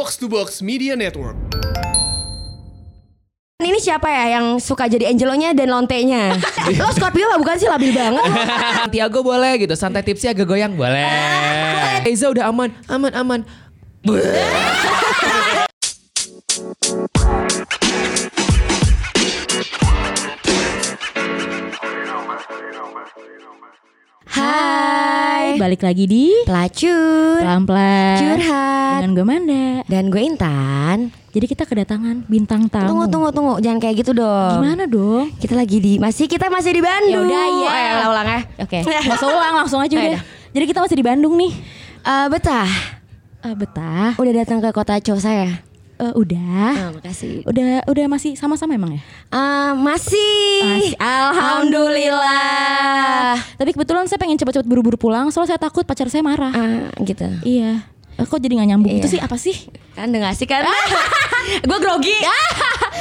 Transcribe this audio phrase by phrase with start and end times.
[0.00, 1.36] Box to Box Media Network.
[3.60, 6.40] Ini siapa ya yang suka jadi Angelonya dan lontenya?
[6.80, 8.24] Lo Scorpio lah bukan sih labil banget.
[8.80, 11.04] Santiago boleh gitu, santai tipsnya agak goyang boleh.
[12.08, 13.40] Eza udah aman, aman, aman.
[25.60, 29.68] Balik lagi di pelacur, pelan-pelan curhat, dengan gue Manda.
[29.92, 31.12] dan gue Intan.
[31.36, 32.88] Jadi kita kedatangan bintang tamu.
[32.88, 34.56] Tunggu, tunggu, tunggu, jangan kayak gitu dong.
[34.56, 35.28] Gimana dong?
[35.36, 37.28] Kita lagi di masih kita masih di Bandung.
[37.28, 37.76] Ya udah.
[37.76, 38.40] Eh, ulang, ya.
[38.64, 40.24] Oke, nggak usah ulang langsung aja udah.
[40.56, 41.52] Jadi kita masih di Bandung nih.
[42.08, 42.70] Eh, betah.
[43.44, 44.16] Eh, betah.
[44.16, 45.60] Udah datang ke kota cowok saya.
[46.00, 46.72] Eh, udah.
[46.80, 47.44] Oh, makasih.
[47.44, 49.02] Udah udah masih sama-sama emang ya?
[49.28, 50.64] Eh, masih.
[50.64, 50.96] Masih.
[50.96, 53.36] Alhamdulillah.
[53.54, 56.50] Tapi kebetulan saya pengen cepet-cepet buru-buru pulang soalnya saya takut pacar saya marah.
[56.50, 57.24] Ah, gitu.
[57.44, 57.84] Iya.
[58.16, 59.00] Eh, kok jadi nggak nyambung Iya.
[59.00, 59.56] itu sih apa sih?
[59.92, 60.64] Kan udah ngasih kan?
[61.68, 62.16] gue grogi.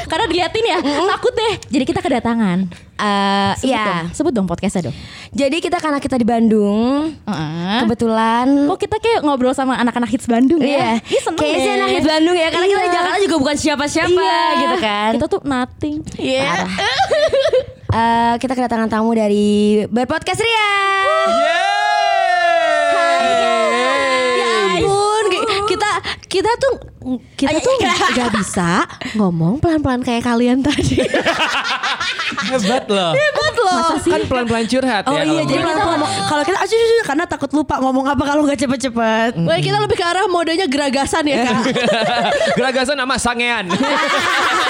[0.09, 1.53] Karena diliatin ya, takut deh.
[1.69, 2.65] Jadi kita kedatangan.
[2.99, 3.85] Eh, Sebut iya.
[3.85, 4.95] dong, sebut dong podcastnya dong.
[5.31, 7.79] Jadi kita karena kita di Bandung, Heeh.
[7.85, 11.07] kebetulan Kok kita kayak ngobrol sama anak-anak hits Bandung Iya, ya?
[11.07, 12.95] Ih, seneng kayaknya anak hits Bandung ya Karena kita di Iya.
[12.97, 14.41] Jakarta juga bukan siapa-siapa Iya.
[14.57, 15.95] gitu kan Kita tuh nothing.
[16.17, 16.49] Iya
[17.89, 20.69] Eh, Kita kedatangan tamu dari Berpodcast Ria
[21.25, 21.58] Ya
[26.29, 26.73] kita tuh
[27.33, 28.85] kita tuh nggak bisa
[29.17, 31.01] ngomong pelan-pelan kayak kalian tadi.
[32.53, 33.11] Hebat loh.
[33.17, 33.97] Hebat loh.
[33.97, 35.25] Kan pelan-pelan curhat Oh ya.
[35.25, 38.45] iya, kalau jadi kita ngomong kalau kita aja aja, karena takut lupa ngomong apa kalau
[38.45, 39.41] nggak cepet-cepet.
[39.41, 41.73] Wah, kita lebih ke arah modenya geragasan ya kak.
[42.61, 43.65] Geragasan sama sangean.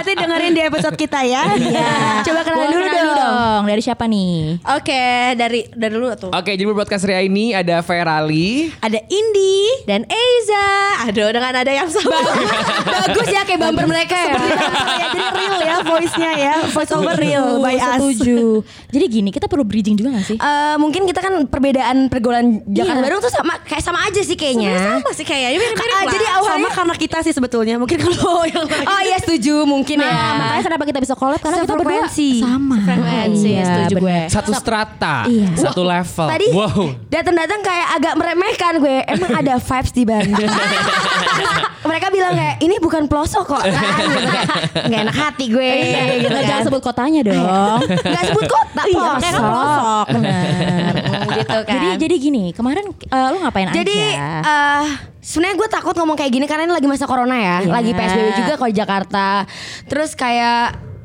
[0.00, 1.44] Nanti dengerin di episode kita ya.
[2.26, 3.12] Coba kenalan dulu dong.
[3.14, 3.62] dong.
[3.68, 4.56] Dari siapa nih?
[4.72, 5.04] Oke,
[5.36, 6.30] dari dari dulu tuh.
[6.32, 8.72] Oke, jadi podcast Ria ini ada Ferali.
[8.80, 10.68] Ada Indi dan Eiza.
[11.04, 12.16] Aduh, dengan ada yang sama.
[13.04, 14.66] Bagus ya kayak bumper mereka ya ya,
[15.10, 16.54] jadi real ya voice-nya ya.
[16.70, 18.00] Voice over real by us.
[18.00, 18.64] Setuju.
[18.88, 20.36] Jadi gini, kita perlu bridging juga gak sih?
[20.36, 23.04] Eh, Mungkin kita kan perbedaan pergaulan Jakarta Iya.
[23.04, 26.10] Bandung tuh sama kayak sama aja sih kayaknya Sama sih kayaknya mirip-mirip Ah, lah.
[26.10, 27.74] jadi awalnya- sama karena kita sih sebetulnya.
[27.76, 28.64] Mungkin kalau yang.
[28.64, 32.76] Oh iya setuju mungkin ya Nah, makanya kenapa kita bisa collab karena kita berdua sama.
[32.80, 34.18] Frekuensi, Iya, setuju gue.
[34.28, 35.48] Satu strata, Iya.
[35.56, 36.26] satu level.
[36.28, 36.84] Tadi wow.
[37.08, 38.96] datang-datang kayak agak meremehkan gue.
[39.04, 40.50] Emang ada vibes di Bandung.
[41.90, 43.62] Mereka bilang kayak ini bukan pelosok kok.
[43.62, 44.28] Kan, gitu.
[44.86, 45.70] Nggak enak hati gue.
[46.20, 46.44] gitu kan.
[46.44, 47.80] Jangan sebut kotanya dong.
[47.88, 50.06] Nggak sebut kota Iya, makanya kan pelosok.
[50.12, 50.94] Bener.
[51.40, 51.72] gitu kan.
[51.72, 54.40] Jadi jadi gini, kemarin eh, lu ngapain Jadi aja?
[54.44, 57.70] eh sebenarnya gue takut ngomong kayak gini karena ini lagi masa corona ya, Iya.
[57.70, 59.28] lagi PSBB juga kalau Jakarta.
[59.84, 60.60] Terus kayak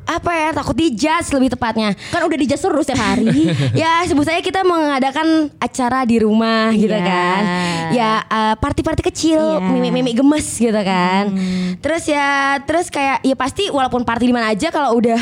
[0.06, 1.90] apa ya takut dijudge lebih tepatnya.
[2.08, 3.26] kan udah di terus setiap hari.
[3.76, 7.02] ya sebut saja kita mengadakan acara di rumah gitu Iya.
[7.02, 7.42] kan
[7.90, 9.42] ya eh, party-party kecil.
[9.58, 9.74] Hmm.
[9.74, 11.34] mimik-mimik gemes gitu kan
[11.76, 15.18] terus ya terus kayak ya pasti walaupun party di mana aja kalau udah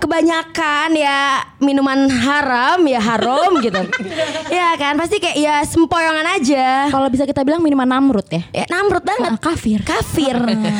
[0.00, 1.18] kebanyakan ya
[1.60, 3.76] minuman haram ya haram gitu
[4.50, 8.40] ya kan pasti kayak ya sempoyongan aja Kalau bisa kita bilang minuman namrud ya.
[8.50, 9.84] ya namrud banget Ah, kafir.
[9.84, 10.36] kafir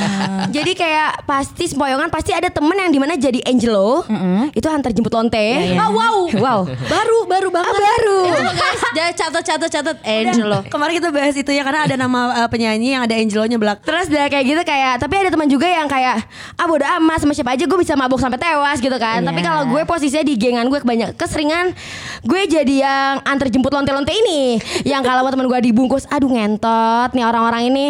[0.57, 4.03] jadi kayak pasti sempoyongan pasti ada temen yang di mana jadi Angelo
[4.51, 5.77] itu antar jemput lonte iya.
[5.79, 7.71] oh wow wow Baru baru banget.
[7.71, 8.19] Ah, baru.
[8.25, 10.59] Itu loh, guys, jangan catat catat catat Angelo.
[10.67, 13.83] Kemarin kita bahas itu ya karena ada nama uh, penyanyi yang ada Angelonya belak.
[13.83, 17.33] Terus udah kayak gitu kayak tapi ada teman juga yang kayak ah bodo amat sama
[17.33, 19.10] siapa aja gue bisa mabuk sampai tewas gitu kan.
[19.19, 19.47] Tapi Iya.
[19.51, 21.75] kalau gue posisinya di gengan gue kebanyak keseringan
[22.23, 24.63] gue jadi yang antar jemput lonte-lonte ini.
[24.87, 27.89] Yang kalau teman gue dibungkus aduh ngentot nih orang-orang ini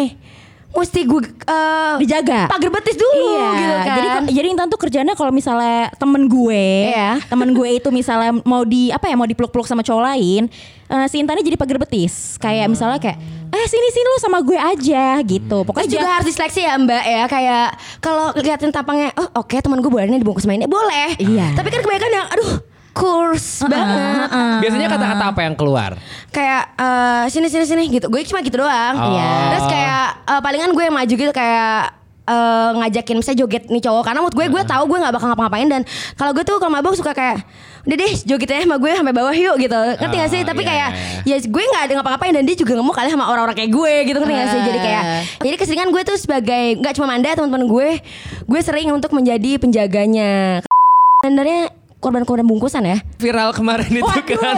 [0.71, 2.47] mesti gue eh, Dijaga.
[2.47, 3.85] pagar betis dulu Iya, gitu kan.
[3.91, 7.19] jadi jadi Intan tuh kerjanya kalau misalnya temen gue, Iya.
[7.25, 10.47] temen gue itu misalnya mau di apa ya mau dipeluk-peluk sama cowok lain,
[10.87, 14.55] eh, si Intannya jadi pagar betis, kayak misalnya kayak, eh sini sini lu sama gue
[14.55, 17.65] aja gitu, Terus pokoknya juga harus diseleksi ya mbak ya Kayak
[17.99, 21.51] kalau liatin tampangnya Oh oke teman gue boleh nih dibungkus main Boleh Iya.
[21.53, 24.29] Tapi kan kebanyakan yang Aduh kurs banget.
[24.63, 25.95] Biasanya kata-kata apa yang keluar?
[26.31, 28.07] kayak eh, sini sini sini gitu.
[28.07, 28.95] Gue cuma gitu doang.
[28.95, 29.11] Oh.
[29.11, 29.31] Iya.
[29.53, 31.91] terus kayak eh, palingan gue yang maju gitu kayak
[32.25, 34.03] eh, ngajakin misalnya joget nih cowok.
[34.07, 35.67] Karena menurut gue gue tahu gue nggak bakal ngapa-ngapain.
[35.67, 35.81] Dan
[36.15, 37.43] kalau gue tuh kalau mabuk suka kayak
[37.81, 39.79] udah deh jogetnya sama gue sampai bawah yuk gitu.
[39.99, 40.41] Ngerti gak sih?
[40.45, 40.89] Oh, tapi iya, kayak
[41.25, 43.71] iya, ya gue nggak ada ngapa-ngapain dan dia juga nggak mau kali sama orang-orang kayak
[43.73, 44.17] gue gitu.
[44.21, 44.61] Ngerti gak sih?
[44.61, 45.03] Jadi kayak
[45.41, 47.89] jadi keseringan gue tuh sebagai nggak cuma Manda teman-teman gue
[48.47, 50.63] gue sering untuk menjadi penjaganya.
[51.21, 54.57] Sebenarnya korban-korban bungkusan ya Viral kemarin itu kan.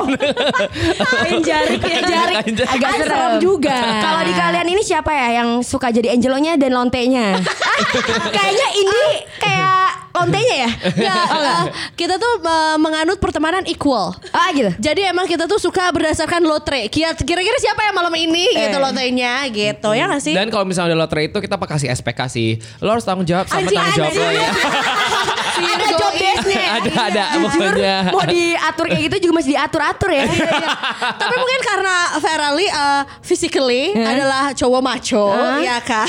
[1.44, 2.72] jarik ya jarik Jarik.
[2.72, 3.76] agak serem serem juga.
[4.00, 7.36] Kalau di kalian ini siapa ya yang suka jadi Angelonya dan lontenya?
[8.36, 9.02] Kayaknya ini
[9.38, 10.70] kayak lontenya ya?
[10.96, 11.64] Ya, eh,
[11.94, 14.16] kita tuh eh, menganut pertemanan equal.
[14.30, 14.72] Ah gitu.
[14.80, 16.88] Jadi emang kita tuh suka berdasarkan lotre.
[16.88, 20.32] Kira- Kira-kira siapa yang malam ini gitu lotenya gitu ya gak sih?
[20.32, 22.50] Dan kalau misalnya udah lotre itu kita kasih SPK sih.
[22.80, 24.50] Lo harus tanggung jawab sama Anjing, tanggung jawab lo ya.
[25.64, 26.66] Ada job desk-nya.
[26.78, 27.98] Ada ada Jujur, pokoknya.
[28.12, 30.24] mau diatur kayak gitu juga masih diatur-atur ya.
[31.22, 35.30] Tapi mungkin karena Ferrari uh, physically adalah cowok macho,
[35.62, 36.08] ya kan?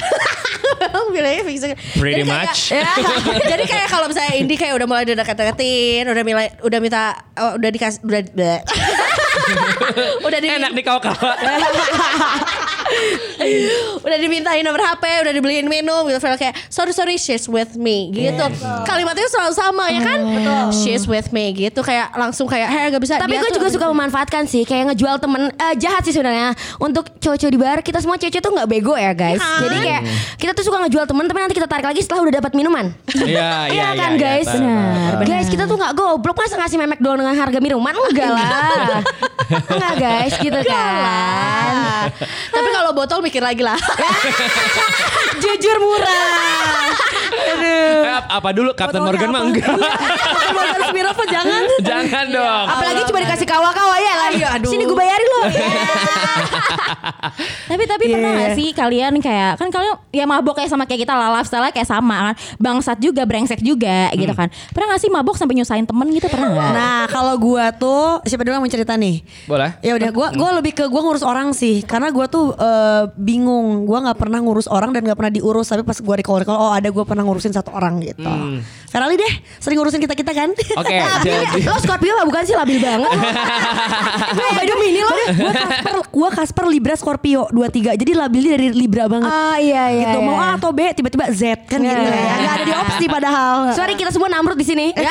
[1.15, 1.77] Bilangnya physically.
[1.95, 2.61] Pretty Jadi kayak- much.
[2.73, 2.91] ya,
[3.47, 7.03] jadi kayak kalau misalnya Indi kayak udah mulai dekat-dekatin, udah mulai udah minta
[7.37, 8.21] oh, udah dikasih udah
[10.25, 11.37] udah di, Enak nih kau kawan.
[14.05, 16.19] Udah dimintain nomor HP, udah dibeliin minum gitu.
[16.23, 18.11] Ferrari kayak sorry sorry she's with me.
[18.15, 18.45] Gitu.
[18.87, 20.19] Kalimatnya selalu sama ya kan?
[20.71, 21.81] She's with me gitu.
[21.83, 23.19] Kayak langsung kayak hey gak bisa.
[23.19, 26.55] Tapi gue juga suka memanfaatkan sih Kayak ngejual temen eh, Jahat sih sebenarnya.
[26.79, 29.41] Untuk cowok-cowok di bar Kita semua cewek tuh gak bego ya guys.
[29.41, 29.61] Iya.
[29.67, 30.03] Jadi kayak
[30.39, 32.87] Kita tuh suka ngejual temen Tapi nanti kita tarik lagi setelah udah dapat minuman.
[33.15, 34.49] Iya iya kan iya, guys?
[34.49, 35.29] benar, benar, benar.
[35.29, 36.37] Guys kita tuh gak goblok.
[36.37, 37.95] Masa ngasih memek doang dengan harga minuman?
[37.97, 39.01] Enggak lah.
[39.73, 42.13] Enggak guys gitu kan.
[42.53, 43.75] Tapi kalau botol mikir lagi lah.
[45.35, 46.93] Jujur murah
[47.35, 49.67] Aduh Eh, apa dulu Captain Morgan mah enggak.
[50.55, 51.63] Modal Smirnoff apa jangan?
[51.83, 52.65] Jangan dong.
[52.69, 54.29] Apalagi cuma dikasih kawa-kawa ya lah
[54.63, 55.41] Sini gue bayarin lo
[57.65, 58.41] Tapi tapi pernah Iya.
[58.41, 61.89] gak sih kalian kayak kan kalian ya mabok kayak sama kayak kita lah lifestyle kayak
[61.89, 66.07] sama kan bangsat juga brengsek juga gitu kan pernah gak sih mabok sampai nyusahin temen
[66.11, 66.71] gitu pernah nggak?
[66.73, 69.25] Nah kalau gua tuh siapa dulu yang mau cerita nih?
[69.45, 69.71] Boleh.
[69.81, 73.87] Ya udah gua gua lebih ke gua ngurus orang sih karena gua tuh eh, bingung
[73.87, 76.73] gua nggak pernah ngurus orang dan nggak pernah diurus tapi pas gua recall recall oh
[76.75, 78.27] ada gua pernah ngurusin satu orang gitu.
[78.91, 80.55] Ferali deh sering ngurusin kita kita kan?
[80.55, 80.95] Oke,
[81.27, 83.11] jadi Lo Scorpio lah bukan sih labil banget
[84.65, 89.31] Gue mini lo gua Kasper gua Kasper Libra Scorpio 23 jadi labilnya dari Libra banget.
[89.31, 90.55] Ah iya iya gitu mau iya.
[90.55, 92.15] A atau B tiba-tiba Z kan Iya, gitu iya.
[92.15, 92.35] ya.
[92.39, 93.57] Nggak ada di opsi padahal.
[93.75, 94.95] Sorry kita semua namrud di sini.
[94.95, 95.11] Ya.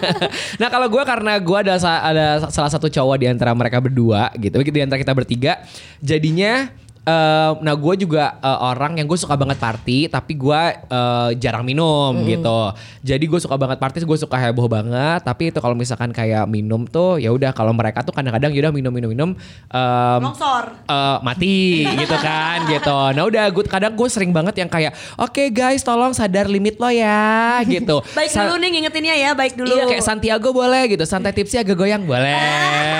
[0.60, 4.58] nah kalau gue karena gue ada ada salah satu cowok di antara mereka berdua gitu,
[4.60, 5.62] di antara kita bertiga,
[6.02, 6.68] jadinya
[7.04, 11.62] eh, nah gue juga eh, orang yang gue suka banget party, tapi gue eh, jarang
[11.62, 12.72] minum gitu.
[13.00, 15.20] Jadi gue suka banget party, gue suka heboh banget.
[15.20, 18.72] Tapi itu kalau misalkan kayak minum tuh, ya udah kalau mereka tuh kadang-kadang ya udah
[18.72, 19.30] minum minum minum
[19.66, 20.64] em, Longsor.
[20.82, 21.58] eh, mati
[22.00, 22.96] gitu kan gitu.
[23.10, 26.88] Nah udah gue kadang gue sering banget yang kayak oke guys tolong sadar limit lo
[26.88, 28.00] ya gitu.
[28.16, 29.68] Baik Sa- dulu nih ngingetinnya ya, baik dulu.
[29.70, 32.36] Iya kayak Santiago boleh gitu, santai tipsnya agak goyang boleh.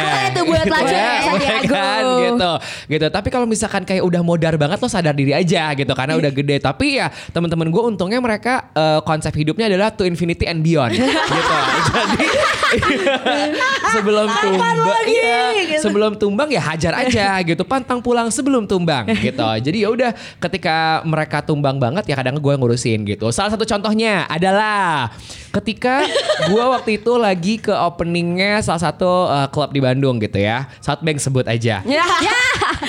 [0.05, 1.75] boleh tuh buat laju ya, Boleh, Santiago.
[1.75, 2.51] kan, gitu.
[2.89, 3.07] Gitu.
[3.09, 6.57] Tapi kalau misalkan kayak udah modar banget lo sadar diri aja gitu karena udah gede.
[6.59, 11.57] Tapi ya teman-teman gue untungnya mereka eh, konsep hidupnya adalah to infinity and beyond gitu.
[11.95, 12.29] Jadi
[13.95, 14.77] sebelum tumbang
[15.07, 17.63] iya, sebelum tumbang ya hajar aja gitu.
[17.63, 19.45] Pantang pulang sebelum tumbang gitu.
[19.63, 20.11] Jadi ya udah
[20.43, 23.31] ketika mereka tumbang banget ya kadang gue ngurusin gitu.
[23.31, 25.11] Salah satu contohnya adalah
[25.55, 26.03] ketika
[26.51, 30.67] gue waktu itu lagi ke openingnya salah satu eh, klub di Bandung gitu ya.
[30.83, 31.85] Southbank sebut aja.
[31.85, 32.05] Ya,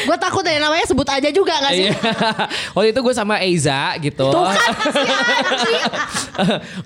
[0.06, 1.92] gue takut deh namanya sebut aja juga gak sih?
[1.92, 2.00] Iya.
[2.76, 4.32] Waktu itu gue sama Eiza gitu.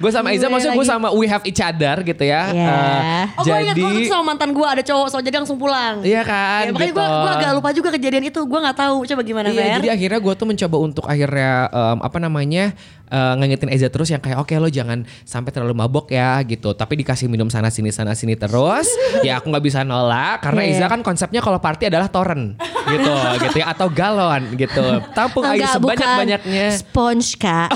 [0.02, 2.50] gue sama Eiza maksudnya gue sama we have each other gitu ya.
[2.50, 2.74] Iya.
[2.74, 6.02] Eh, Oh gue ingat gue sama mantan gue ada cowok so jadi langsung pulang.
[6.02, 6.98] Iya kan Ya, makanya gitu.
[6.98, 8.40] gue gue agak lupa juga kejadian itu.
[8.42, 9.06] Gue nggak tahu.
[9.06, 9.74] Coba gimana Iya, Fer?
[9.80, 12.64] jadi akhirnya gue tuh mencoba untuk akhirnya em, apa namanya
[13.08, 16.74] eh, ngingetin Eza terus yang kayak oke lo jangan sampai terlalu mabok ya gitu.
[16.74, 18.90] Tapi dikasih minum sana sini sana sini terus,
[19.22, 20.82] ya aku nggak bisa nolak karena Iya.
[20.82, 22.54] Eza kan konsepnya kalau party adalah toren
[22.86, 23.12] gitu,
[23.42, 24.86] gitu ya atau galon gitu.
[25.12, 26.20] Tampung air Enggak, sebanyak bukan.
[26.24, 26.66] banyaknya.
[26.80, 27.70] Sponge kak.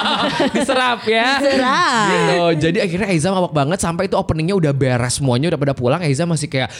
[0.54, 1.42] diserap ya.
[1.42, 2.06] Diserap.
[2.06, 2.38] Gitu.
[2.70, 6.00] Jadi akhirnya Eiza mabok banget sampai itu openingnya udah beres semuanya udah pada pulang.
[6.06, 6.70] Eiza masih kayak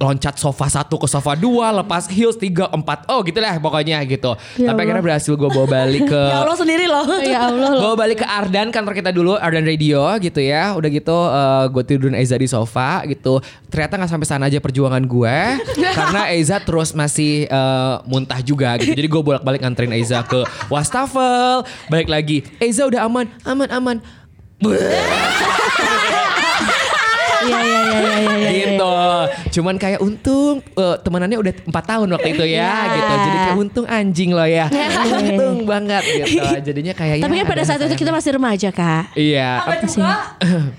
[0.00, 4.32] loncat sofa satu ke sofa dua, lepas heels tiga empat, oh gitu lah pokoknya gitu.
[4.56, 7.04] Tapi akhirnya berhasil gue bawa balik ke Ya Allah sendiri loh.
[7.36, 7.80] ya Allah loh.
[7.92, 10.72] bawa balik ke Ardan kantor kita dulu Ardan Radio gitu ya.
[10.72, 11.16] Udah gitu
[11.76, 13.44] gue tidurin Eza di sofa gitu.
[13.68, 15.36] Ternyata nggak sampai sana aja perjuangan gue
[16.00, 18.96] karena Eza terus masih eh, muntah juga gitu.
[18.96, 21.60] Jadi gue bolak balik nganterin Eza ke wastafel.
[21.92, 23.96] Balik lagi Eza udah aman aman aman
[27.40, 28.50] Iya iya iya iya iya.
[28.52, 28.94] gitu
[29.50, 33.86] cuman kayak untung eh, temenannya udah empat tahun waktu itu ya gitu jadi kayak untung
[33.86, 34.66] anjing loh ya
[35.10, 38.68] untung banget gitu jadinya kayak Tapi ya kan pada ada saat itu kita masih remaja
[38.70, 39.04] kak.
[39.14, 39.50] iya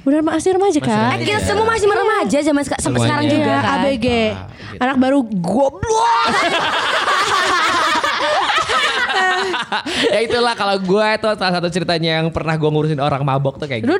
[0.01, 1.21] Bener masih remaja kak.
[1.21, 3.05] Kita semua masih remaja zaman sampai Semuanya.
[3.05, 3.79] sekarang juga Iya, kan.
[3.81, 4.05] ABG.
[4.05, 4.81] gitu.
[4.81, 6.25] Anak baru goblok.
[10.07, 13.65] ya itulah kalau gue itu salah satu ceritanya yang pernah gue ngurusin orang mabok tuh
[13.65, 13.87] kayak gitu.
[13.91, 13.97] Dulu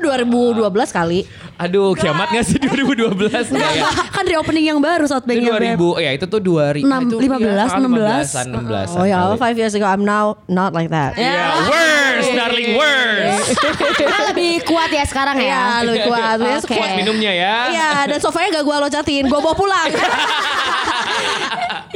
[0.62, 1.20] 2012 kali.
[1.58, 3.88] Aduh kiamat gak sih 2012 Enggak ya?
[4.10, 5.78] kan dari opening yang baru Southbank-nya Beb.
[5.78, 8.48] 2000 ya itu tuh 2000 Enam- itu, 15, 16.
[8.48, 11.14] 16 Oh ya Allah, five years ago I'm now not like that.
[11.14, 12.30] Iya, worse.
[12.32, 13.46] darling words.
[14.02, 15.46] Nah, lebih kuat ya sekarang ya.
[15.46, 16.74] Iya lebih kuat Oke.
[16.74, 17.56] Kuat minumnya ya.
[17.70, 19.94] Iya dan sofanya gak gue locatin Gue bawa pulang Eh,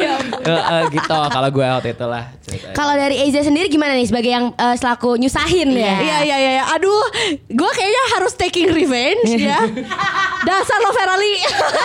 [0.48, 2.24] eh, gitu kalau gue waktu itu lah.
[2.72, 5.96] Kalau dari Eza sendiri gimana nih sebagai yang eh, selaku nyusahin ya?
[5.98, 6.64] Iya iya iya iya.
[6.72, 7.04] Aduh,
[7.46, 9.60] gue kayaknya harus taking revenge ya.
[10.48, 11.34] Dasar lo Ferali.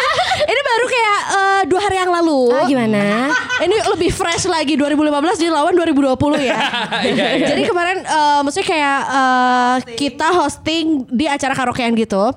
[0.51, 2.41] Ini baru kayak eh, dua hari yang lalu.
[2.51, 3.33] Ah, gimana?
[3.61, 5.01] Ini lebih fresh lagi 2015
[5.39, 6.61] jadi lawan 2020 ya.
[7.01, 7.47] Iya, iya.
[7.49, 12.31] Jadi kemarin eh, maksudnya kayak eh, kita hosting di acara karaokean gitu.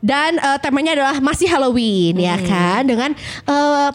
[0.00, 2.48] Dan eh, temanya adalah masih Halloween ya Hmm.
[2.48, 3.10] kan dengan
[3.44, 3.88] eh,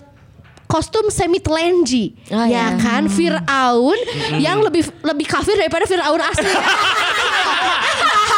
[0.76, 2.76] kostum semi telenji Oh, ya ya.
[2.76, 3.96] kan Fir'aun
[4.38, 6.52] yang lebih lebih kafir daripada Fir'aun asli.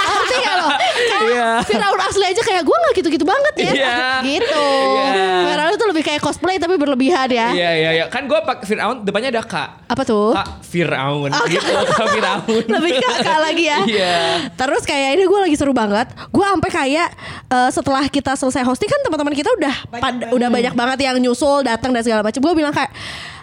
[0.08, 0.57] Ngerti gak lo?
[0.57, 0.57] Kayak
[1.18, 1.50] Iya.
[1.64, 3.72] Fir'aun asli aja kayak gue gak gitu-gitu banget ya.
[3.74, 3.96] Iya.
[4.28, 4.66] Gitu.
[5.08, 5.30] Iya.
[5.48, 7.48] Fir'aun tuh lebih kayak cosplay tapi berlebihan ya.
[7.52, 8.06] Iya iya iya.
[8.08, 9.88] Kan gue pakai Fir'aun depannya ada Kak.
[9.88, 10.34] Apa tuh?
[10.34, 11.72] Kak Fir'aun gitu.
[11.88, 12.64] Kak Fir'aun.
[12.76, 13.80] lebih ke kak lagi ya.
[13.84, 14.16] Iya.
[14.54, 16.08] Terus kayak ini gue lagi seru banget.
[16.30, 17.08] Gue sampai kayak
[17.48, 21.64] eh, setelah kita selesai hosting kan teman-teman kita udah pad- udah banyak banget yang nyusul
[21.64, 22.40] datang dan segala macam.
[22.40, 22.92] Gue bilang kayak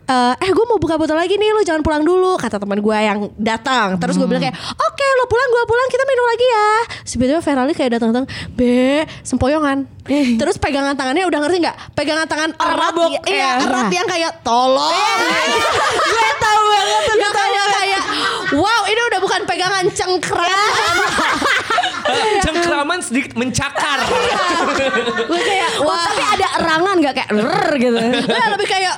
[0.05, 2.93] eh eh gue mau buka botol lagi nih lo jangan pulang dulu kata teman gue
[2.95, 3.97] yang datang.
[3.97, 6.69] Terus gue bilang kayak oke lo pulang gue pulang kita minum lagi ya.
[7.05, 9.89] Tiba-tiba Ferali kayak datang-datang be sempoyongan.
[10.05, 11.77] Terus pegangan tangannya udah ngerti nggak?
[11.93, 13.65] Pegangan tangan erat Mabuk, iya ya.
[13.65, 14.93] erat yang kayak tolong.
[16.13, 18.03] Gue tahu banget yang kayak kayak
[18.53, 20.97] wow ini udah bukan pegangan cengkram
[22.45, 24.05] Cengkraman sedikit mencakar.
[25.25, 26.05] gue kayak Oh, wah.
[26.05, 27.99] tapi ada erangan gak kayak rrr gitu?
[28.29, 28.95] Gue lebih kayak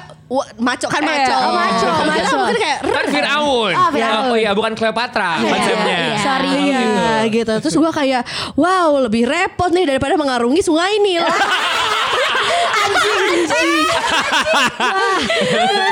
[0.56, 0.86] maco.
[0.86, 1.36] Kan Eh, maco.
[1.38, 2.34] oh, maco, Kita maco.
[2.36, 3.72] mungkin kayak Kan Fir'aun.
[3.72, 4.24] Ah, Fir'aun.
[4.26, 5.98] Oh iya bukan Cleopatra konsepnya.
[6.04, 6.18] iya.
[6.18, 6.50] Sorry.
[6.50, 6.82] Iya
[7.28, 7.52] gitu.
[7.56, 8.22] Terus gue kayak
[8.54, 11.22] Wow lebih repot nih Daripada mengarungi sungai Nil
[13.46, 13.86] Anjing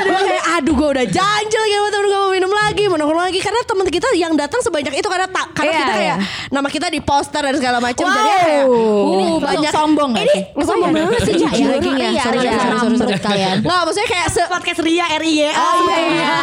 [0.05, 3.23] Gue kayak Aduh gue udah janji lagi sama temen gue Mau minum lagi Mau nongkrong
[3.27, 6.49] lagi Karena temen kita yang datang sebanyak itu Karena tak Karena Iya, kita kayak iya.
[6.51, 8.15] Nama kita di poster dan segala macam Wow.
[8.15, 10.11] Jadi kayak uh, banyak sombong?
[10.15, 12.53] Ini sombong banget sih Jujur iya, Iya, iya, sorry, iya.
[12.79, 13.13] sorry, sorry.
[13.19, 13.57] Kalian.
[13.65, 15.51] Nggak maksudnya kayak se Podcast Ria RIY.
[15.51, 16.37] Oh iya, Iya,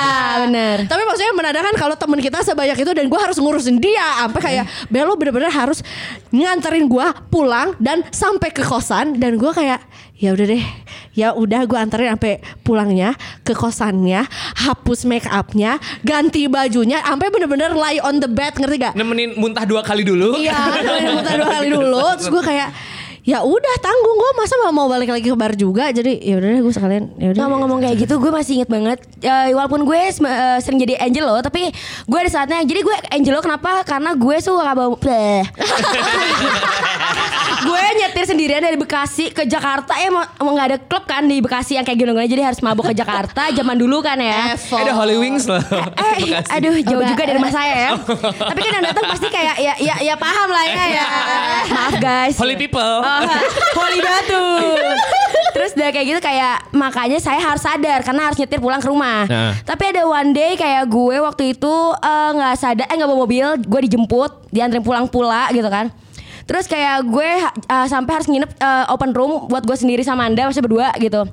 [0.47, 0.77] bener.
[0.91, 4.65] Tapi maksudnya menandakan kalau temen kita sebanyak itu dan gue harus ngurusin dia sampai kayak
[4.91, 5.81] Belo bener-bener harus
[6.35, 9.81] nganterin gue pulang dan sampai ke kosan dan gue kayak
[10.19, 10.65] ya udah deh
[11.13, 13.13] ya udah gue anterin sampai pulangnya
[13.45, 14.25] ke kosannya
[14.65, 18.95] hapus make upnya ganti bajunya sampai bener-bener lie on the bed ngerti gak?
[18.97, 20.37] Nemenin muntah dua kali dulu.
[20.37, 22.69] Iya, nemenin muntah dua kali dulu terus gue kayak
[23.23, 26.49] ya udah tanggung gue masa mau mau balik lagi ke bar juga jadi ya udah
[26.49, 30.01] deh gue sekalian ya udah Ngomong-ngomong kayak gitu gue masih inget banget Eh, Walaupun gue
[30.11, 31.71] sem- eh, sering jadi Angelo Tapi
[32.03, 33.87] gue ada saatnya Jadi gue Angelo kenapa?
[33.87, 35.47] Karena gue suka bawa Bleh.
[37.63, 41.39] Gue nyetir sendirian dari Bekasi ke Jakarta Ya mau, mau gak ada klub kan di
[41.39, 44.51] Bekasi yang kayak gini Jadi harus mabuk ke Jakarta Zaman dulu kan ya.
[44.51, 45.63] Eh, ada Holy Wings loh.
[45.63, 46.51] Eh, Bekasi.
[46.51, 47.91] aduh jauh juga dari rumah saya ya.
[48.51, 51.05] Tapi kan yang datang pasti kayak ya ya ya paham lah ya ya.
[51.69, 52.35] Maaf guys.
[52.35, 52.83] Holy people.
[52.83, 53.12] Oh,
[53.79, 54.45] Holy batu.
[55.53, 59.29] Terus udah kayak gitu kayak makanya saya harus sadar karena harus nyetir pulang ke rumah.
[59.29, 59.53] Nah.
[59.63, 63.47] Tapi ada one day kayak gue waktu itu eh, nggak sadar eh nggak bawa mobil,
[63.61, 65.93] gue dijemput, dianterin pulang pula gitu kan.
[66.49, 67.31] Terus kayak gue
[67.69, 71.29] eh, sampai harus nginep eh, open room buat gue sendiri sama Anda masih berdua gitu.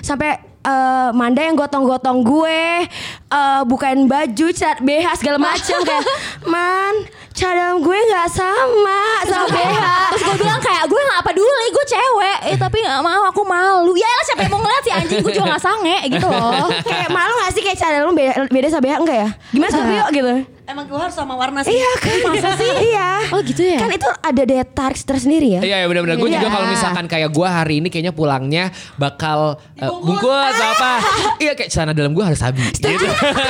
[0.00, 2.88] Sampai eh, Manda yang gotong-gotong gue
[3.28, 6.04] eh, bukain baju, cat BH segala macam kayak
[6.52, 6.94] man
[7.34, 9.78] cadang gue nggak sama sama BH.
[10.14, 13.92] Terus gue bilang kayak gue gak peduli gue cewek eh tapi gak mau aku malu
[13.94, 17.10] ya lah siapa yang mau ngeliat si anjing gue juga gak sange gitu loh kayak
[17.10, 19.28] malu gak sih kayak cadang lu beda, beda sama BH enggak ya?
[19.50, 20.32] Gimana Scorpio gitu?
[20.64, 21.76] Emang gue harus sama warna sih.
[21.76, 22.16] Iya kan?
[22.24, 22.72] Masa sih?
[22.88, 23.08] Iya.
[23.36, 23.84] Oh gitu ya?
[23.84, 25.60] Kan itu ada daya tarik tersendiri ya.
[25.60, 26.16] Iya ya benar-benar.
[26.16, 26.54] Gue juga Iya.
[26.56, 28.64] kalau misalkan kayak gue hari ini kayaknya pulangnya
[28.96, 30.92] bakal eh, bungkus atau apa.
[31.36, 32.80] Iya kayak celana dalam gue harus habis.
[32.80, 32.88] Gitu.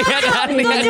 [0.05, 0.49] Iya kan?
[0.59, 0.83] Iya kan?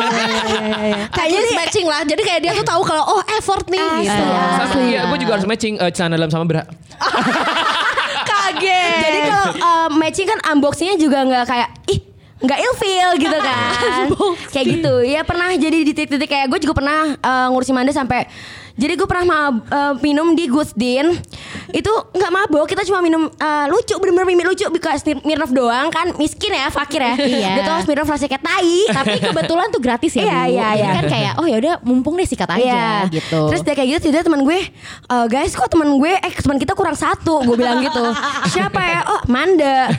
[1.12, 2.00] Kayaknya sih matching lah.
[2.08, 4.24] Jadi kayak dia tuh tahu kalau oh effort nih gitu.
[4.32, 6.64] Sama iya gue juga harus matching eh, celana dalam sama bra.
[8.30, 8.96] Kaget.
[9.04, 12.00] Jadi kalau uh, matching kan unboxingnya juga nggak kayak ih
[12.44, 14.06] nggak ilfeel gitu kan.
[14.52, 14.94] Kayak gitu.
[15.02, 18.28] Ya pernah jadi di titik-titik kayak gue juga pernah uh, ngurusin Manda sampai
[18.74, 21.14] jadi gue pernah ma- uh, minum di Gusdin
[21.70, 26.10] itu nggak mabok kita cuma minum uh, lucu bener-bener mimik lucu because Mirnov doang kan
[26.14, 27.50] miskin ya fakir ya Iya.
[27.54, 30.90] dia tuh Mirnov rasanya kayak tai Tapi kebetulan tuh gratis ya Iya, iya, Jadi iya.
[30.92, 32.90] kan kayak oh ya udah mumpung deh sikat aja Iya.
[33.10, 33.40] gitu.
[33.48, 36.72] Terus dia kayak gitu tiba teman gue, "Eh, guys kok teman gue, eh teman kita
[36.72, 38.02] kurang satu, gue bilang gitu.
[38.48, 39.00] Siapa ya?
[39.08, 39.90] Oh Manda.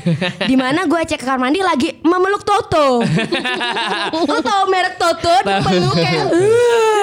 [0.41, 3.03] Di mana gue cek ke kamar mandi lagi memeluk Toto.
[4.29, 5.35] Lo tau merek Toto?
[5.41, 6.91] Dia peluk kayak, "Uh."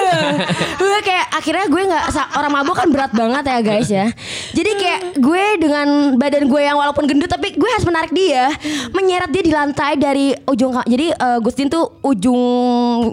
[0.75, 2.03] Gue kayak akhirnya gue nggak
[2.33, 4.05] orang mabuk kan berat banget ya guys ya.
[4.51, 8.53] Jadi kayak gue dengan badan gue yang walaupun gendut tapi gue harus menarik dia,
[8.91, 12.41] menyeret dia di lantai dari ujung jadi eh, Gustin tuh ujung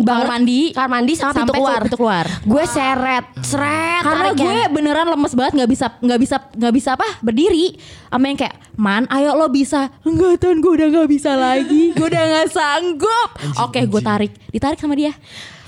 [0.02, 0.71] Kamar mandi.
[0.71, 1.80] kamar mandi sama pintu Sampai keluar.
[1.83, 2.25] pintu keluar.
[2.42, 4.45] Gue seret, seret Karena tariknya.
[4.45, 7.76] gue beneran lemes banget nggak bisa nggak bisa nggak bisa apa berdiri.
[8.11, 9.87] Sama yang kayak man, ayo lo bisa.
[10.02, 11.95] Enggak tan, gue udah nggak bisa lagi.
[11.95, 13.28] Gue udah nggak sanggup.
[13.62, 15.14] Oke, gue tarik, ditarik sama dia.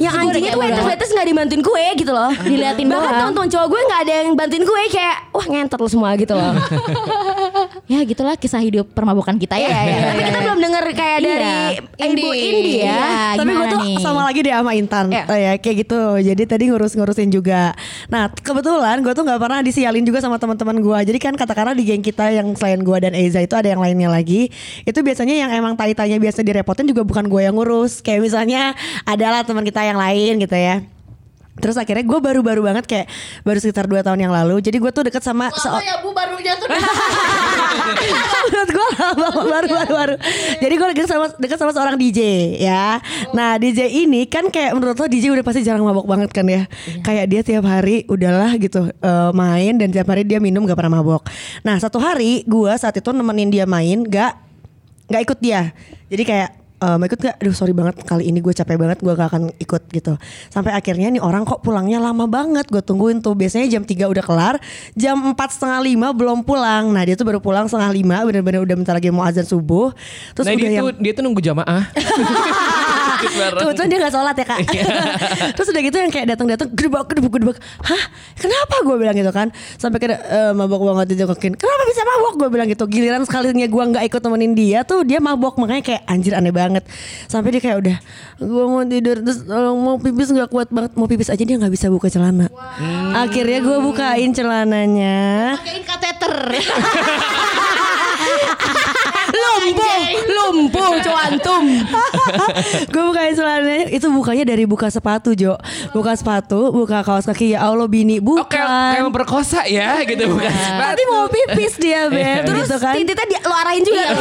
[0.03, 0.85] Yang anjingnya tuh amat.
[0.85, 4.65] waiters nggak dibantuin gue gitu loh Diliatin bahkan teman-teman cowok gue nggak ada yang bantuin
[4.65, 6.53] gue kayak wah ngentot lo semua gitu loh
[7.85, 9.69] Ya gitulah kisah hidup permabukan kita ya.
[9.69, 11.29] Iya, iya, tapi kita belum denger kayak Iya.
[11.29, 11.53] dari
[12.09, 12.73] ibu Indi.
[12.79, 13.05] Ya Iya,
[13.37, 13.97] Tapi gue nih?
[14.01, 15.07] sama lagi deh sama Intan.
[15.11, 15.25] Ya.
[15.27, 16.01] Oh ya kayak gitu.
[16.23, 17.75] Jadi tadi ngurus-ngurusin juga.
[18.09, 21.85] Nah kebetulan gue tuh gak pernah disialin juga sama teman-teman gue Jadi kan katakanlah di
[21.87, 24.49] geng kita yang selain gue dan Eza itu ada yang lainnya lagi.
[24.87, 28.01] Itu biasanya yang emang tai-tainya biasa direpotin juga bukan gue yang ngurus.
[28.01, 28.75] Kayak misalnya
[29.05, 30.83] adalah teman kita yang lain gitu ya
[31.53, 33.07] Terus akhirnya gue baru-baru banget kayak
[33.45, 34.65] baru sekitar 2 tahun yang lalu.
[34.65, 36.65] Jadi gue tuh deket sama Lama ya bu barunya tuh.
[38.49, 40.15] Menurut gue lama baru baru baru.
[40.65, 42.21] Jadi gue deket sama deket sama seorang DJ
[42.57, 43.05] ya.
[43.37, 46.65] Nah DJ ini kan kayak menurut lo DJ udah pasti jarang mabok banget kan ya.
[47.05, 51.05] Kayak dia tiap hari udahlah gitu eh, main dan tiap hari dia minum gak pernah
[51.05, 51.29] mabok.
[51.69, 54.41] Nah satu hari gue saat itu nemenin dia main gak
[55.13, 55.77] nggak ikut dia.
[56.09, 57.37] Jadi kayak eh, mau ikut gak?
[57.39, 60.19] Aduh sorry banget kali ini gue capek banget gue gak akan ikut gitu
[60.51, 64.25] Sampai akhirnya nih orang kok pulangnya lama banget Gue tungguin tuh biasanya jam 3 udah
[64.25, 64.55] kelar
[64.99, 65.81] Jam 4 setengah
[66.13, 69.23] 5 belum pulang Nah dia tuh baru pulang setengah 5 Bener-bener udah bentar lagi mau
[69.23, 69.95] azan subuh
[70.35, 71.83] Terus nah udah dia yang tuh dia tuh nunggu jamaah.
[73.23, 73.63] Ikut bareng.
[73.63, 74.59] Kebetulan dia gak sholat ya kak.
[75.57, 78.03] Terus udah gitu yang kayak datang-datang Gedebak, gedebak, gedebak Hah?
[78.35, 78.75] Kenapa?
[78.83, 79.55] Gue bilang gitu kan.
[79.79, 82.35] Sampai kayak eh, mabok banget dijokokin Kenapa bisa mabok?
[82.43, 82.85] Gue bilang gitu.
[82.91, 85.55] Giliran sekalinya gue gak ikut temenin dia tuh Dia mabok.
[85.63, 86.83] Makanya kayak anjir aneh banget.
[87.31, 87.97] Sampai dia kayak udah
[88.43, 89.23] Gue mau tidur.
[89.23, 90.91] Terus tolong mau pipis gak kuat banget.
[90.99, 92.51] Mau pipis aja dia gak bisa buka celana.
[93.15, 95.55] Akhirnya gue bukain celananya.
[95.63, 96.35] Pakein kateter.
[99.33, 99.99] lumpuh
[100.29, 101.65] lumpuh cuantum
[102.93, 105.57] gue bukain celananya itu bukanya dari buka sepatu Jo
[105.93, 107.55] buka sepatu buka kaos kaki.
[107.55, 108.45] Ya Allah bini bukan.
[108.47, 110.49] Oke, kayak memperkosa ya gitu bukan.
[110.51, 112.95] Nanti mau pipis dia Beb terus gitu kan.
[112.97, 114.05] Tititnya dia lo arahin juga.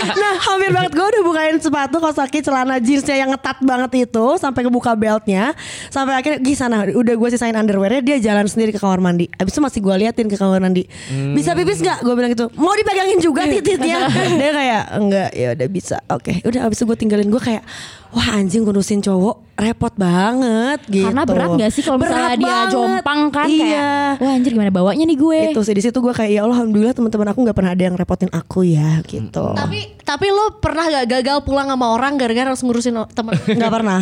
[0.00, 0.92] Nah hampir banget.
[0.96, 5.52] Gue udah bukain sepatu kaos kaki celana jeansnya yang ngetat banget itu Sampai kebuka beltnya.
[5.92, 9.28] Sampai akhirnya Gih sana udah gue sisain underwearnya Dia jalan sendiri ke kamar mandi.
[9.36, 10.84] Abis itu masih gue liatin ke kamar mandi.
[11.32, 12.02] Bisa pipis gak?
[12.04, 12.48] Gue bilang gitu.
[12.56, 16.98] Mau dipegangin juga tititnya Dia kayak Enggak ya udah bisa Oke udah abis itu gue
[16.98, 17.62] tinggalin Gue kayak
[18.10, 22.72] Wah anjing ngurusin cowok repot banget gitu Karena berat gak sih kalau misalnya dia banget.
[22.72, 25.40] jompang kan Iya kayak wah anjir gimana bawanya nih gue.
[25.50, 27.94] itu sih di situ gue kayak ya Allah alhamdulillah teman-teman aku nggak pernah ada yang
[27.94, 32.60] repotin aku ya gitu tapi tapi lo pernah gak gagal pulang sama orang gara-gara harus
[32.60, 33.32] ngurusin temen?
[33.36, 34.00] nggak pernah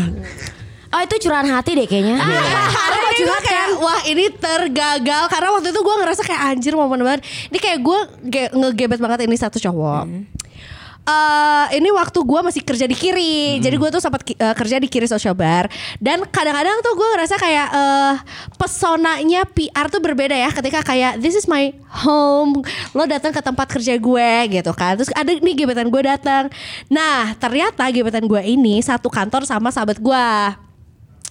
[0.88, 2.16] oh itu curahan hati deh kayaknya.
[2.68, 5.22] Karena ini gue kayak wah ini tergagal.
[5.26, 7.20] Karena waktu itu gue ngerasa kayak anjir momen banget.
[7.48, 10.04] Ini kayak gue ge- ngegebet banget ini satu cowok.
[11.08, 14.76] Eh, ini waktu gue masih kerja di kiri, jadi gue tuh sempat ki- eh, kerja
[14.76, 15.64] di kiri social bar.
[15.96, 18.14] Dan kadang-kadang tuh gue ngerasa kayak eh
[18.60, 20.52] pesonanya PR tuh berbeda ya.
[20.52, 21.72] Ketika kayak this is my
[22.04, 22.60] home,
[22.92, 26.52] lo datang ke tempat kerja gue gitu kan, terus ada nih gebetan gue datang,
[26.86, 30.28] nah ternyata gebetan gue ini satu kantor sama sahabat gue.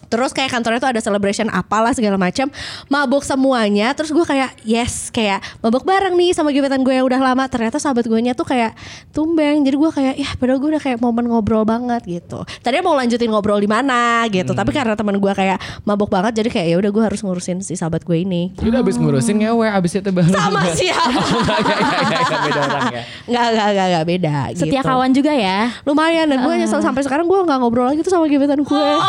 [0.08, 2.48] Terus kayak kantornya tuh ada celebration apalah segala macam,
[2.88, 3.91] mabok semuanya.
[3.93, 7.43] Terus gue kayak yes, kayak mabok bareng nih sama gebetan gue yang udah lama.
[7.48, 8.76] Ternyata sahabat gue nya tuh kayak
[9.12, 9.63] tumbeng.
[9.67, 12.43] Jadi gue kayak ya padahal gue udah kayak momen ngobrol banget gitu.
[12.63, 16.50] Tadinya mau lanjutin ngobrol di mana gitu, tapi karena teman gue kayak mabok banget, jadi
[16.52, 18.56] kayak ya udah gue harus ngurusin si sahabat gue ini.
[18.60, 20.32] Udah abis ngurusin ngewe abis itu baru.
[20.32, 21.15] Sama siapa?
[21.28, 23.04] Oh, enggak, beda orang ya.
[23.28, 24.36] Nggak, nggak, nggak, nggak beda.
[24.56, 24.88] Setia gitu.
[24.88, 25.60] kawan juga ya.
[25.84, 28.72] Lumayan dan gue nyesel sampai sekarang gue nggak ngobrol lagi tuh sama gebetan gue.
[28.72, 29.02] Kayak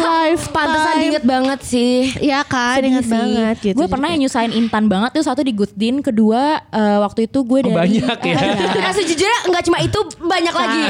[0.00, 2.10] life pantesan diinget banget sih.
[2.18, 3.12] Iya kan, sih.
[3.12, 3.76] banget gitu.
[3.76, 7.44] Gue pernah yang nyusahin Intan banget tuh satu di Good Dean, kedua eh, waktu itu
[7.44, 8.38] gue dari banyak ya.
[8.80, 10.80] Nah sejujurnya nggak cuma itu banyak lagi.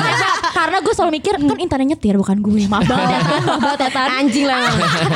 [0.58, 2.62] Karena gue selalu mikir kan Intan yang nyetir bukan gue.
[2.70, 4.08] Maaf banget ya maaf banget ya Tan.
[4.22, 4.62] Anjing lah.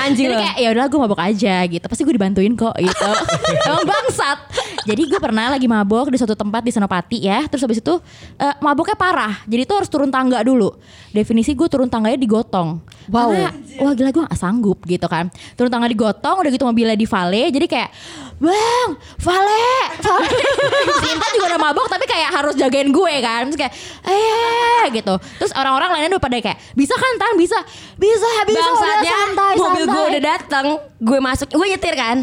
[0.02, 0.42] Anjing jadi lah.
[0.42, 1.84] kayak ya udahlah gue mabok aja gitu.
[1.86, 3.10] Pasti gue dibantuin kok gitu.
[3.68, 4.38] Emang bangsat.
[4.86, 7.94] Jadi gue pernah lagi mabok di suatu tempat di Senopati ya terus habis itu
[8.40, 9.34] eh, maboknya parah.
[9.44, 10.74] Jadi tuh harus turun tangga dulu.
[11.12, 12.80] Definisi gue turun tangganya digotong.
[13.12, 13.35] Wow.
[13.36, 13.50] Karena,
[13.84, 17.44] wah gila gue gak sanggup gitu kan turun tangga digotong udah gitu mobilnya di vale
[17.52, 17.90] jadi kayak
[18.36, 19.64] bang vale
[20.00, 20.28] vale
[21.12, 23.72] Intan juga udah mabok tapi kayak harus jagain gue kan terus kayak
[24.04, 27.56] eh gitu terus orang-orang lainnya udah pada kayak bisa kan tan bisa
[27.96, 30.66] bisa bisa udah Bangsatnya santai mobil gue santai." udah datang,
[31.00, 32.16] gue masuk, gue nyetir kan.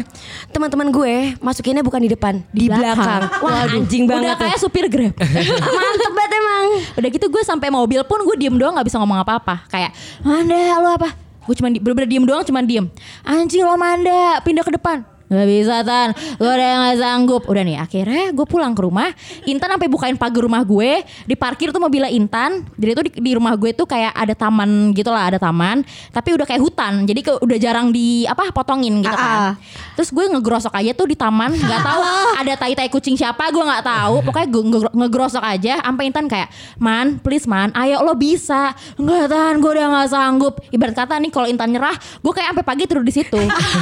[0.50, 3.22] Teman-teman gue masukinnya bukan di depan, di, belakang.
[3.42, 4.34] Wah anjing banget.
[4.34, 5.14] Udah kayak supir grab.
[5.78, 6.66] Mantep banget emang.
[6.98, 9.66] Udah gitu gue sampai mobil pun gue diem doang nggak bisa ngomong apa-apa.
[9.68, 9.90] Kayak
[10.22, 11.03] Manda lo apa?
[11.44, 12.88] Gue cuma di, bener-bener diem doang cuma diem.
[13.24, 15.13] Anjing lo Manda pindah ke depan.
[15.26, 16.08] Gak bisa Tan.
[16.36, 17.42] Gue udah gak sanggup.
[17.44, 19.08] Udah nih akhirnya gue pulang ke rumah.
[19.44, 21.00] Intan sampai bukain pagar rumah gue.
[21.24, 22.62] Di parkir tuh mobilnya Intan.
[22.74, 25.80] Jadi tuh di, di rumah gue tuh kayak ada taman gitu lah Ada taman.
[26.10, 27.02] Tapi udah kayak hutan.
[27.02, 29.56] Jadi ke- udah jarang di apa potongin gitu kan.
[29.94, 31.50] Terus gue ngegrosok aja tuh di taman.
[31.52, 32.02] Gak tahu
[32.36, 34.20] ada tai-tai kucing siapa Gue gak tahu.
[34.22, 35.80] Pokoknya gue nge- ngegrosok aja.
[35.80, 38.70] Sampai Intan kayak Man please man Ayo lo bisa.
[38.94, 40.60] Enggak Tan gue udah gak sanggup.
[40.68, 43.40] Ibarat kata nih kalau Intan nyerah Gue kayak sampai pagi tidur di situ.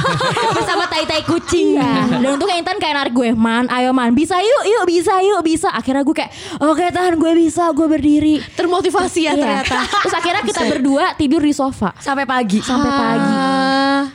[0.55, 1.32] Bersama tai-tai kucing.
[1.35, 1.91] Iya.
[2.13, 5.69] Dan untuk Intan kayak narik gue, man, ayo man, bisa yuk, yuk, bisa yuk, bisa.
[5.69, 8.35] Akhirnya gue kayak, oke tahan, gue bisa, gue berdiri.
[8.53, 9.41] Termotivasi ya Iya.
[9.63, 9.77] ternyata.
[10.03, 12.59] Terus akhirnya kita berdua tidur di sofa Sampai pagi.
[12.59, 13.33] sampai pagi.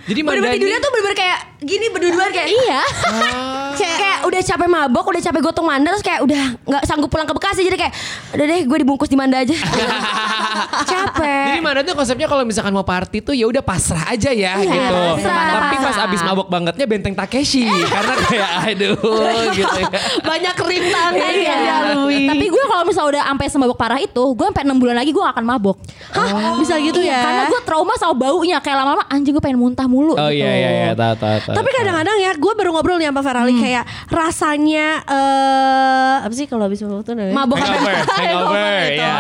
[0.07, 2.81] Jadi Bener-bener Mandani tidurnya tuh bener-bener kayak gini berdua-duaan kayak Iya.
[3.79, 7.25] Kayak, kayak udah capek mabok, udah capek gotong manda terus kayak udah nggak sanggup pulang
[7.25, 7.95] ke Bekasi jadi kayak
[8.35, 9.55] udah deh gue dibungkus di Manda aja.
[10.89, 11.45] capek.
[11.49, 14.69] Jadi mana tuh konsepnya kalau misalkan mau party tuh ya udah pasrah aja ya Iya,
[14.69, 14.95] gitu.
[15.17, 15.45] pasrah.
[15.59, 17.65] Tapi pas abis mabok bangetnya benteng Takeshi
[17.95, 18.97] karena kayak aduh
[19.57, 19.89] gitu ya.
[20.23, 21.35] Banyak rintangan Iya.
[21.45, 22.25] yang dilalui.
[22.29, 25.23] Tapi gue kalau misalnya udah sampai semabuk parah itu, gue sampai 6 bulan lagi gue
[25.23, 25.77] gak akan mabok.
[26.13, 27.21] Hah, bisa gitu Iya, ya.
[27.23, 30.15] Karena gue trauma sama baunya kayak lama-lama anjing gue pengen muntah mulu.
[30.15, 30.41] Oh gitu.
[30.43, 31.55] iya iya iya tahu tahu.
[31.55, 36.65] Tapi kadang-kadang ya, gue baru ngobrol nih sama Ferali kayak rasanya eh apa sih kalau
[36.65, 37.35] habis mabuk tuh namanya?
[37.37, 38.97] Mabok hangover, hangover itu.
[38.99, 39.17] ya.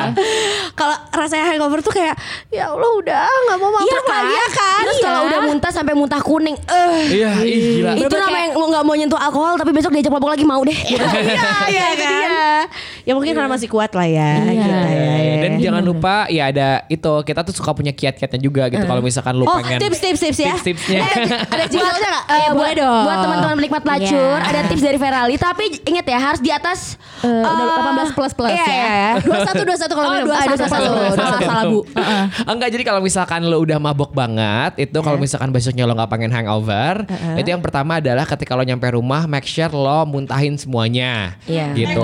[0.72, 2.16] Kalau rasanya hangover tuh kayak
[2.48, 4.14] ya Allah udah nggak mau mabuk Iya kan?
[4.14, 4.82] lagi ya kan?
[4.82, 7.92] Terus kalau udah muntah sampai muntah kuning, eh Iya, ih gila.
[7.94, 10.72] itu namanya yang nggak mau nyentuh alkohol tapi besok diajak mabok lagi mau deh.
[10.88, 12.64] Iya, iya kan?
[13.08, 14.30] Ya mungkin karena masih kuat lah ya.
[14.36, 14.52] Iya.
[14.52, 15.34] Gitu ya, ya.
[15.38, 19.32] Dan jangan lupa ya ada itu kita tuh suka punya kiat-kiatnya juga gitu kalau misalkan
[19.32, 20.52] lu Oh, pengen tips-tips-tips ya.
[20.54, 21.00] tips-tipsnya.
[21.48, 22.24] Ada jinglenya nggak?
[22.26, 23.02] Eh, Iya, boleh buat, dong.
[23.02, 24.44] buat teman-teman penikmat pelacur Iya.
[24.44, 27.66] ada tips dari Ferali tapi ingat ya harus di atas Eh, udah
[28.04, 28.68] 18 plus plus iya, ya.
[28.68, 29.10] iya, iya.
[29.18, 30.26] Dua satu dua satu kalau Oh, minum.
[30.26, 30.92] dua satu, dua satu.
[31.16, 31.80] Salah, salah, Bu.
[31.88, 32.22] Heeh.
[32.46, 36.28] Enggak jadi kalau misalkan lo udah mabok banget itu kalau misalkan besoknya lo nggak pengen
[36.28, 41.72] hangover itu yang pertama adalah ketika lo nyampe rumah make sure lo muntahin semuanya Iya.
[41.74, 41.98] gitu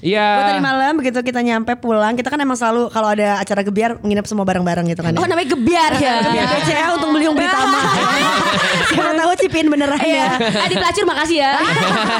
[0.00, 3.60] Iya Gue tadi malam begitu kita nyampe pulang kita kan emang selalu kalau ada acara
[3.60, 5.12] gebiar nginep semua bareng-bareng gitu kan.
[5.12, 5.28] Oh ya.
[5.28, 6.14] namanya gebiar ya.
[6.24, 7.80] Gebiar BCA untuk beli yang Britama.
[8.90, 10.40] Siapa tahu cipin beneran Iya.
[10.40, 10.64] ya.
[10.64, 11.52] Adi pelacur makasih ya.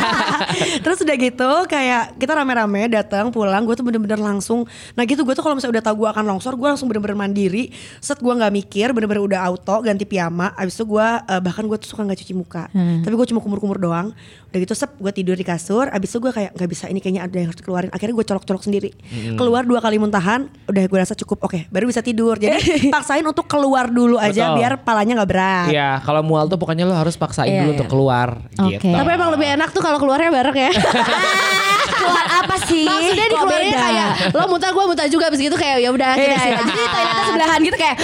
[0.84, 5.32] Terus udah gitu kayak kita rame-rame datang pulang gue tuh bener-bener langsung nah gitu gue
[5.32, 8.52] tuh kalau misalnya udah tahu gue akan longsor gue langsung bener-bener mandiri set gue nggak
[8.52, 12.18] mikir bener-bener udah auto ganti piyama abis itu gue eh, bahkan gue tuh suka nggak
[12.20, 12.68] cuci muka
[13.00, 14.12] tapi gue cuma kumur-kumur doang
[14.50, 17.22] udah gitu sep gue tidur di kasur abis itu gue kayak nggak bisa ini kayaknya
[17.22, 18.90] ada yang harus dikeluarin akhirnya gue colok-colok sendiri
[19.34, 22.58] keluar dua kali muntahan udah gue rasa cukup oke baru bisa tidur jadi
[22.94, 24.58] paksain untuk keluar dulu aja Betul.
[24.58, 27.76] biar palanya nggak berat Iya, kalau mual tuh pokoknya lo harus paksain Iya, dulu iya.
[27.78, 28.74] untuk keluar Oke.
[28.74, 28.90] gitu.
[28.90, 30.70] Tapi emang lebih enak tuh kalau keluarnya bareng ya.
[32.00, 32.86] Keluar apa sih?
[32.86, 33.84] Maksudnya Kok dikeluarinnya beda?
[33.84, 36.66] kayak lo muntah gue muntah juga abis gitu kayak ya udah kita istirahat.
[36.66, 37.96] Jadi toiletnya sebelahan gitu kayak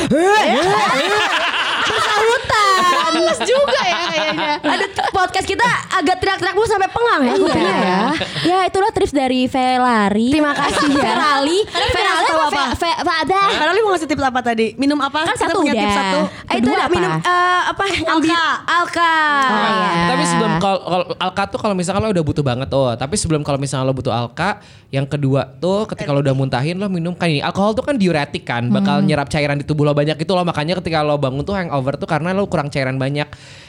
[1.86, 2.80] Bersahutan
[3.16, 4.52] Terus juga ya kayaknya.
[4.60, 4.86] Ada
[5.26, 5.66] podcast kita
[5.98, 7.98] agak teriak-teriak mulu sampai pengang ya kupingnya ya
[8.46, 10.30] Ya itulah tips dari Velari.
[10.30, 11.02] Terima kasih ya.
[11.02, 11.58] Ferali.
[11.66, 12.62] Ferali tahu apa?
[12.78, 13.40] Fe, fe, ada.
[13.58, 14.66] Karena lu mau ngasih tips apa tadi?
[14.78, 15.26] Minum apa?
[15.26, 15.82] Kan satu punya udah.
[15.82, 16.20] tips satu.
[16.46, 16.92] Eh, itu apa?
[16.92, 17.82] minum eh, apa?
[18.06, 18.44] Alka.
[18.68, 19.14] Alka.
[19.50, 19.90] Oh, iya.
[20.14, 20.78] Tapi sebelum kalau
[21.18, 24.14] Alka tuh kalau misalkan lo udah butuh banget tuh, tapi sebelum kalau misalnya lo butuh
[24.14, 24.62] Alka,
[24.94, 28.46] yang kedua tuh ketika lo udah muntahin lo minum kan ini alkohol tuh kan diuretik
[28.46, 31.58] kan, bakal nyerap cairan di tubuh lo banyak itu lo makanya ketika lo bangun tuh
[31.58, 33.26] hangover tuh karena lo kurang cairan banyak.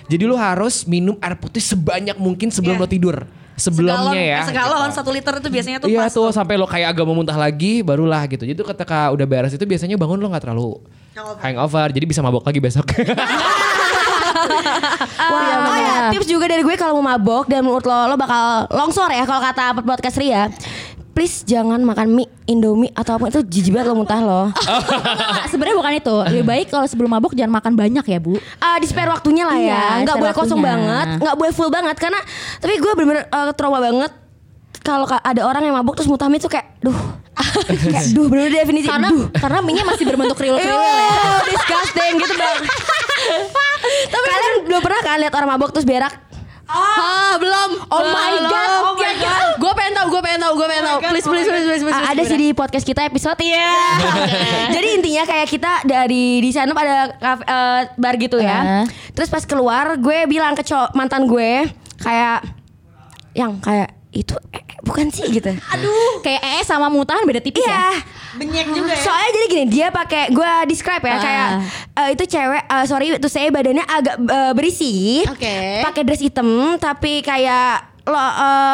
[0.08, 2.84] Jadi lo harus minum air putih sebanyak mungkin sebelum Iya.
[2.84, 3.18] lo tidur.
[3.54, 4.38] Sebelumnya Segalon, ya.
[4.38, 4.98] eh, Segalon gitu.
[5.02, 7.82] satu liter itu biasanya tuh Iya pas tuh sampai lo kayak agak mau muntah lagi
[7.82, 8.46] barulah gitu.
[8.46, 10.78] Jadi tuh ketika udah beres itu biasanya bangun lo nggak terlalu
[11.12, 11.42] Hangover.
[11.42, 11.88] hangover.
[11.90, 12.86] Jadi bisa mabok lagi besok.
[15.18, 18.70] Wah, oh ya, tips juga dari gue kalau mau mabok dan menurut lo lo bakal
[18.70, 20.48] longsor ya kalau kata podcast Ria.
[21.18, 24.54] Please jangan makan mie, indomie atau apa itu jijik banget lo muntah lo.
[25.52, 26.16] Sebenarnya bukan itu.
[26.30, 28.38] Lebih baik kalau sebelum mabuk jangan makan banyak ya, Bu.
[28.62, 29.66] Ah, di spare waktunya lah ya,
[29.98, 30.78] Iya, nggak boleh kosong waktunya.
[30.78, 32.22] banget, nggak boleh full banget karena
[32.60, 34.14] tapi gue bener-bener eh, trauma banget
[34.80, 36.94] kalau ka- ada orang yang mabuk terus muntah mie tuh kayak, duh,
[37.66, 39.26] kayak duh bener-bener definisi, Karena duh.
[39.34, 40.86] karena minyak masih berbentuk kriul-kriul ya.
[40.86, 42.58] Ew, disgusting gitu bang.
[44.08, 46.14] Tapi kalian belum pernah kan lihat orang mabok terus berak?
[46.68, 47.70] Ah, belum.
[47.88, 48.52] Oh my Belum.
[48.52, 48.70] God.
[48.84, 49.46] Oh my God.
[49.58, 51.00] Gue pengen tahu, gue pengen tahu, gue pengen tahu.
[51.10, 51.96] Please, please, please, please, please.
[51.96, 53.74] Ah, ada sih di podcast kita episode ya.
[54.76, 58.86] Jadi intinya kayak kita dari di sana ada kafe- eh, bar gitu ya.
[59.12, 61.66] Terus pas keluar gue bilang ke mantan gue
[61.98, 62.46] kayak
[63.34, 65.54] yang kayak itu eh, eh, bukan sih gitu.
[65.74, 67.70] Aduh, kayak ee sama muntahan beda tipis ya.
[67.70, 67.86] Iya.
[68.36, 69.00] Benyek juga ya.
[69.00, 71.20] Soalnya jadi gini, dia pakai gue describe ya Ah.
[71.20, 71.48] kayak
[71.96, 75.22] eh, itu cewek eh, sorry itu saya badannya agak eh, berisi.
[75.24, 75.82] Oke.
[75.82, 77.70] Pakai dress hitam tapi kayak
[78.04, 78.24] lo eh,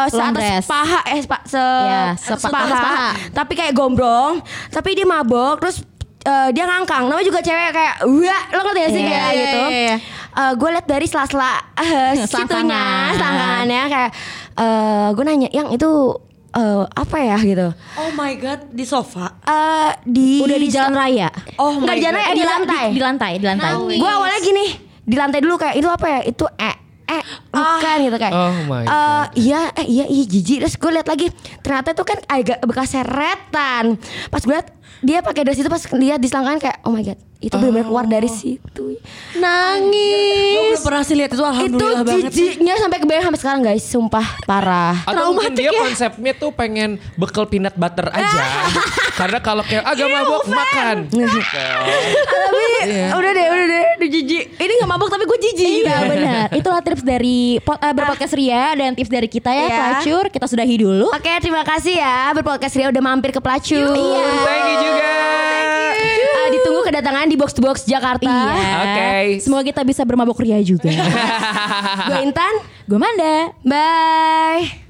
[0.07, 3.07] Long seatas paha eh sepa- se Ya, sepa- paha, atas paha.
[3.31, 4.37] tapi kayak gombrong,
[4.69, 5.81] tapi dia mabok terus
[6.21, 7.03] eh, dia ngangkang.
[7.03, 9.61] Namanya juga cewek kayak wah, lo ngerti gak sih Iya, kayak iya, gitu.
[9.65, 9.97] iya, iya.
[10.33, 11.45] gue liat dari sela-sela
[11.77, 14.11] uh, situnya, selangkangannya kayak
[14.57, 15.89] eh gue nanya, yang itu
[16.53, 17.67] eh, apa ya gitu?
[17.97, 19.41] Oh my god, di sofa.
[19.45, 21.29] Eh di Udah di jalan raya.
[21.57, 22.85] Oh Nggak jalan raya, di lantai.
[22.89, 23.71] Di, di lantai, di lantai.
[23.97, 24.65] Gue awalnya gini
[25.03, 26.19] di lantai dulu kayak itu apa ya?
[26.23, 26.75] Itu eh
[27.51, 28.33] bukan gitu kayak.
[28.33, 29.27] Oh my eh, God.
[29.37, 31.27] iya eh iya iya jijik terus gue liat lagi
[31.61, 33.97] ternyata itu kan agak bekas seretan.
[34.29, 34.69] Pas gue liat
[35.03, 38.05] dia pakai dress itu pas lihat di selangkangan kayak oh my god itu benar-benar keluar
[38.07, 38.95] dari situ.
[39.35, 40.79] Nangis.
[40.79, 42.31] Gue pernah sih lihat itu Itu alhamdulillah banget.
[42.31, 42.55] sih.
[42.55, 44.95] jijiknya sampai kebayang sampai sekarang guys, sumpah parah.
[45.03, 48.71] Atau mungkin dia konsepnya tuh pengen bekal peanut butter aja.
[49.19, 50.95] Karena kalau kayak agak mabok makan.
[51.11, 52.65] Tapi
[53.11, 54.43] udah deh, udah deh, udah jijik.
[54.55, 55.83] Ini gak mabuk tapi gue jijik.
[55.83, 56.47] Iya benar.
[56.55, 57.22] Itulah tips dari
[57.59, 59.75] pot, eh, berpodcast Ria dan tips dari kita ya, Iya.
[59.75, 60.23] pelacur.
[60.27, 61.07] Kita sudahi dulu.
[61.09, 63.93] Oke, terima kasih ya berpodcast Ria udah mampir ke Pelacur.
[63.93, 64.23] Iya.
[64.41, 65.11] Thank you juga.
[66.33, 68.27] Eh, ditunggu kedatangan di box to box Jakarta.
[68.27, 68.73] Iya.
[68.81, 69.11] Oke.
[69.39, 70.89] Semoga kita bisa bermabok Ria juga.
[72.09, 72.53] Gue Intan.
[72.83, 73.53] Gue Manda.
[73.61, 74.81] Bye.